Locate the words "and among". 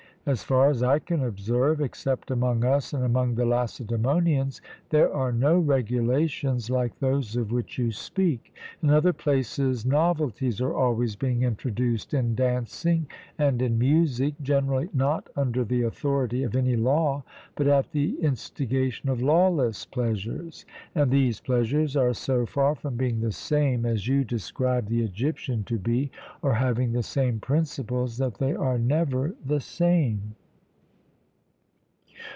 2.93-3.33